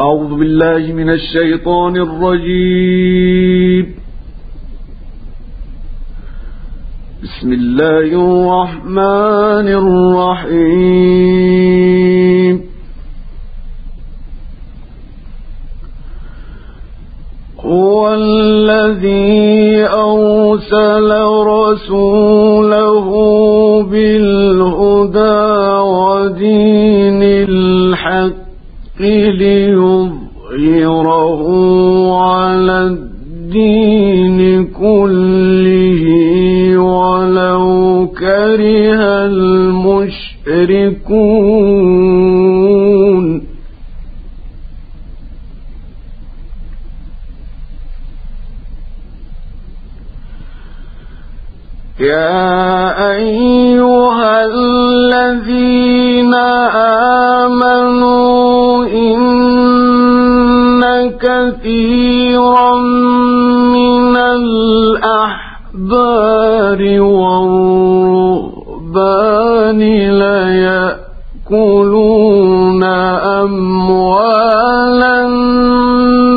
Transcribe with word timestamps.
أعوذ 0.00 0.38
بالله 0.38 0.92
من 0.92 1.10
الشيطان 1.10 1.96
الرجيم. 1.96 3.94
بسم 7.22 7.52
الله 7.52 8.08
الرحمن 8.26 9.68
الرحيم. 10.50 12.60
هو 17.60 18.14
الذي 18.14 19.86
أرسل 19.86 21.10
رسوله 21.46 23.08
بالهدى 23.82 25.78
ودين 25.78 27.22
الحق 27.22 28.43
ليظهره 30.52 31.42
على 32.22 32.78
الدين 32.86 34.66
كله 34.66 36.04
ولو 36.78 38.06
كره 38.18 39.02
المشركون. 39.26 40.44
يا 52.00 53.10
أيها 53.16 54.44
الذين 54.44 56.03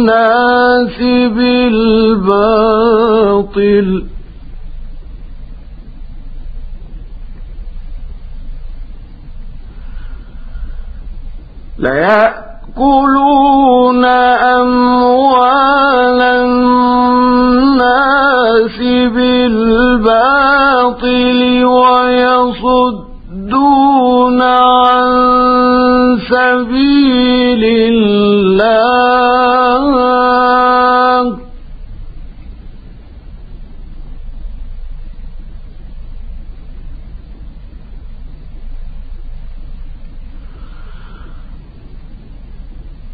الناس 0.00 0.98
بالباطل. 1.36 2.50
ليأكلون 11.78 13.24
أموال 14.64 16.20
الناس 16.40 17.58
بالباطل 19.14 20.10
ويصدون 21.64 23.20
عن 24.42 25.10
سبيل 26.30 27.62
الله. 27.64 28.99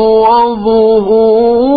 وظهورهم 0.00 1.70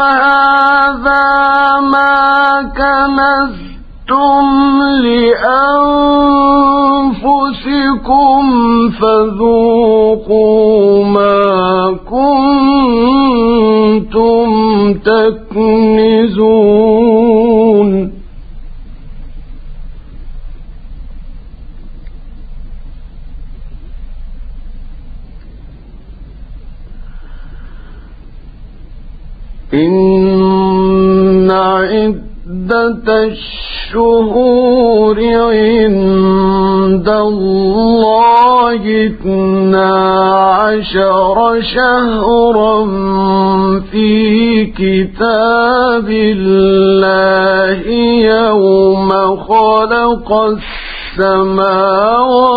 هذا 0.01 1.27
ما 1.81 2.17
كنزتم 2.79 4.47
لأنفسكم 5.05 6.05
فذوقوا 9.01 10.65
ما 11.05 11.43
كنتم 12.11 12.95
تكنزون. 14.95 16.65
إن 29.75 31.51
عدة 31.51 33.25
الشهور 33.25 35.19
عند 35.55 37.09
الله 37.09 38.83
اثنا 39.07 39.95
عشر 40.55 41.61
شهرا 41.75 42.85
في 43.91 44.65
كتاب 44.67 46.09
الله 46.11 47.89
يوم 48.39 49.11
خلق 49.37 50.33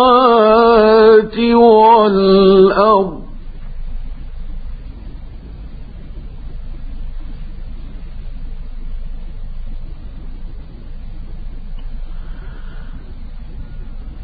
السماوات 0.08 1.38
والأرض 1.54 3.17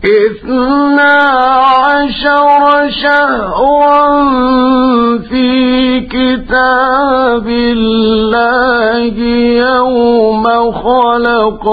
اثنا 0.05 1.17
عشر 1.89 2.91
شهرا 3.03 4.05
في 5.29 6.01
كتاب 6.01 7.47
الله 7.49 9.15
يوم 9.69 10.45
خلق 10.73 11.65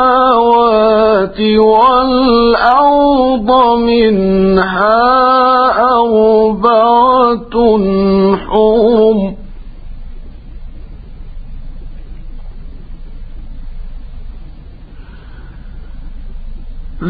السماوات 0.00 1.40
والأرض 2.20 3.50
منها 3.78 5.00
أربعة 5.82 7.54
حرم 8.46 9.39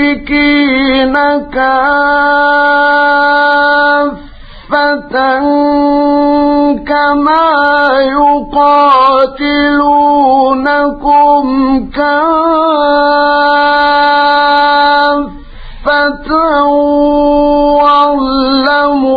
كافة 1.54 1.96
كما 6.88 7.48
يقاتلونكم 8.02 8.66
كافة. 11.96 12.66
واعلموا 17.76 19.15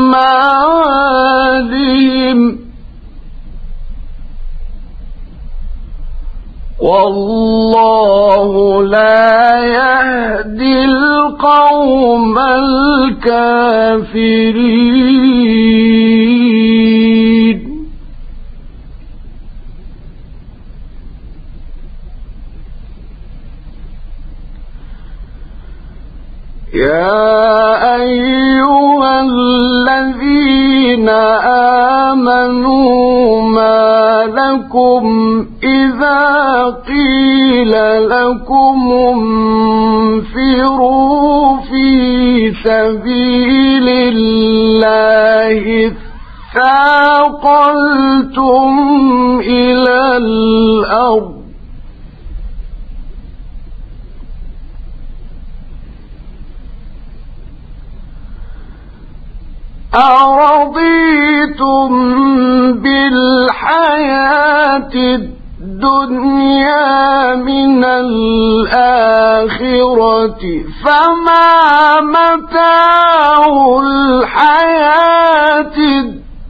والله 6.81 8.51
لا 8.83 9.59
يهدي 9.77 10.85
القوم 10.85 12.35
الكافرين. 12.39 13.51
يا 26.73 27.95
أيها 27.95 29.21
الذين 29.21 31.09
آمنوا 32.09 33.41
ما 33.49 34.23
لكم 34.23 35.03
إذا 35.63 36.65
قيل 36.87 37.71
لكم 38.09 38.91
انفروا 40.23 41.57
في 41.57 42.53
سبيل 42.63 43.87
الله 43.89 45.91
ثاقلتم 47.51 49.39
إلى 49.39 50.17
الأرض 50.17 51.40
أرضيتم 59.95 61.89
بالحياة 62.81 64.11
الدنيا 65.61 67.35
من 67.35 67.83
الآخرة 67.83 68.83
فما 70.85 72.01
متاع 72.01 73.43
الحياة 73.83 75.77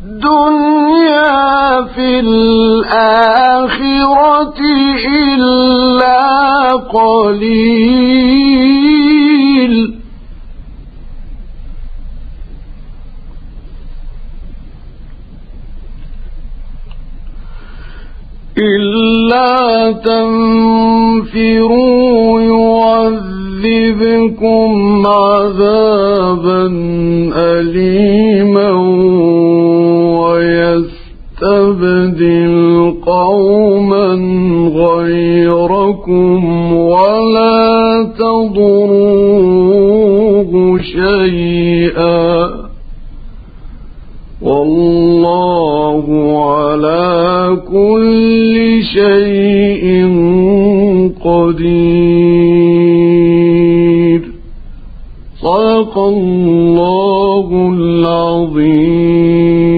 الدنيا 0.04 1.32
في 1.96 2.20
الآخرة 2.20 3.42
إلا 5.08 6.22
قليل 8.32 10.01
إلا 18.62 19.92
تنفروا 19.92 21.62
يعذبكم 23.62 24.72
عذابا 25.08 26.66
أليما 27.36 28.72
ويستبدل 31.42 32.94
قوما 33.06 34.08
غيركم 34.76 36.74
ولا 36.74 38.04
تضروه 38.20 39.32
شيئا 40.82 42.52
والله 44.42 46.06
على 46.44 47.58
كل 47.72 48.21
شيء 48.84 50.08
قدير. 51.24 52.32
صدق 55.42 55.98
الله 55.98 57.70
العظيم. 57.74 59.71